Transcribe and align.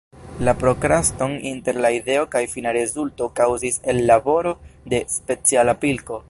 La 0.45 0.53
prokraston 0.61 1.35
inter 1.49 1.77
la 1.85 1.91
ideo 1.97 2.23
kaj 2.37 2.41
fina 2.55 2.73
rezulto 2.79 3.29
kaŭzis 3.41 3.79
ellaboro 3.95 4.55
de 4.95 5.05
speciala 5.19 5.79
pilko. 5.85 6.19